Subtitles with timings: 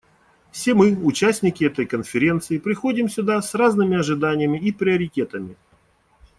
[0.51, 5.55] Все мы, участники этой Конференции, приходим сюда с разными ожиданиями и приоритетами.